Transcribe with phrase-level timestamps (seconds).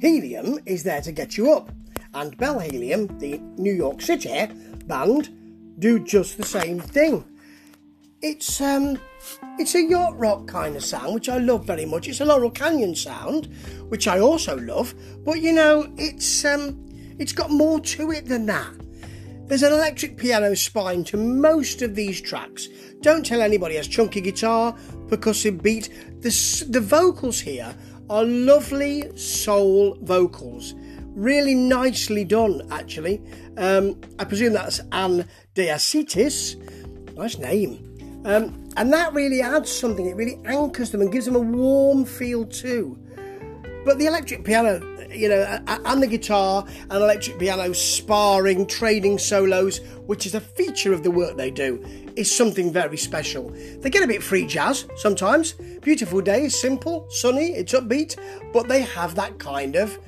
[0.00, 1.70] Helium is there to get you up,
[2.14, 4.48] and Bell Helium, the New York City
[4.86, 5.28] band,
[5.78, 7.24] do just the same thing.
[8.22, 8.98] It's um,
[9.58, 12.08] it's a yacht rock kind of sound, which I love very much.
[12.08, 13.48] It's a Laurel Canyon sound,
[13.88, 14.94] which I also love.
[15.24, 16.86] But you know, it's um,
[17.18, 18.72] it's got more to it than that.
[19.50, 22.68] There's an electric piano spine to most of these tracks.
[23.00, 24.76] Don't tell anybody has chunky guitar,
[25.08, 25.88] percussive beat.
[26.20, 27.74] The, the vocals here
[28.10, 30.74] are lovely soul vocals.
[31.14, 33.22] Really nicely done, actually.
[33.56, 36.56] Um, I presume that's Anne Diacitis.
[37.16, 38.22] Nice name.
[38.24, 42.04] Um, and that really adds something, it really anchors them and gives them a warm
[42.04, 42.98] feel too.
[43.84, 44.80] But the electric piano,
[45.10, 50.92] you know, and the guitar and electric piano sparring, trading solos, which is a feature
[50.92, 51.82] of the work they do,
[52.14, 53.50] is something very special.
[53.80, 55.52] They get a bit free jazz sometimes.
[55.80, 58.16] Beautiful day, simple, sunny, it's upbeat,
[58.52, 59.98] but they have that kind of,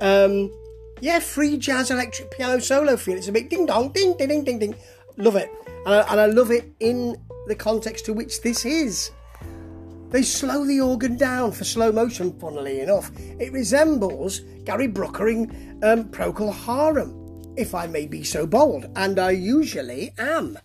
[0.00, 0.52] um,
[1.00, 3.16] yeah, free jazz electric piano solo feel.
[3.16, 4.74] It's a bit ding dong, ding, ding, ding, ding, ding.
[5.16, 5.50] Love it.
[5.86, 9.10] And I, and I love it in the context to which this is.
[10.12, 13.10] They slow the organ down for slow motion, funnily enough.
[13.40, 19.30] It resembles Gary Bruckering um, Procol Harum, if I may be so bold, and I
[19.30, 20.58] usually am.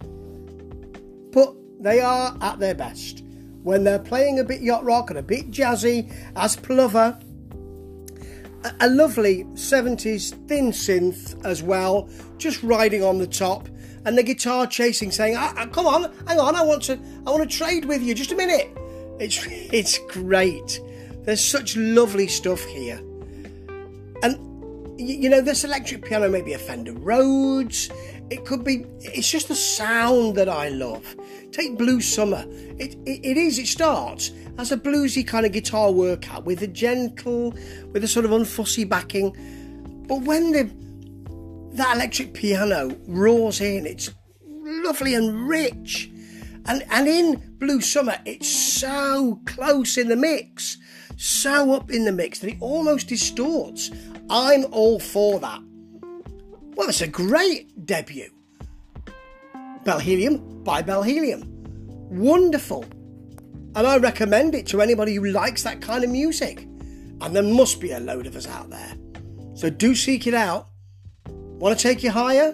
[1.32, 3.24] But they are at their best.
[3.64, 7.18] When they're playing a bit yacht rock and a bit jazzy, as Plover,
[8.66, 13.70] a, a lovely 70s thin synth as well, just riding on the top
[14.04, 17.32] and the guitar chasing, saying, ah, ah, "Come on, hang on, I want to, I
[17.32, 18.14] want to trade with you.
[18.14, 18.78] Just a minute."
[19.20, 20.82] It's it's great.
[21.24, 22.98] There's such lovely stuff here,
[24.24, 27.90] and you know this electric piano may be a Fender Rhodes.
[28.30, 28.86] It could be.
[29.00, 31.16] It's just the sound that I love.
[31.52, 32.46] Take Blue Summer.
[32.48, 33.58] It, it, it is.
[33.58, 37.54] It starts as a bluesy kind of guitar workout with a gentle,
[37.94, 39.36] with a sort of unfussy backing.
[40.08, 40.70] But when the
[41.78, 43.86] that electric piano roars in.
[43.86, 44.10] It's
[44.44, 46.12] lovely and rich.
[46.68, 50.78] And, and in Blue Summer, it's so close in the mix,
[51.16, 53.90] so up in the mix that it almost distorts.
[54.30, 55.62] I'm all for that.
[56.76, 58.30] Well, it's a great debut.
[59.84, 61.46] Bellhelium by Bellhelium.
[62.10, 62.86] Wonderful.
[63.76, 66.68] And I recommend it to anybody who likes that kind of music.
[67.22, 68.94] And there must be a load of us out there.
[69.56, 70.68] So do seek it out.
[71.28, 72.54] Want to take you higher?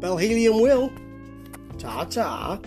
[0.00, 0.90] Bellhelium will.
[1.78, 2.58] Ta ta.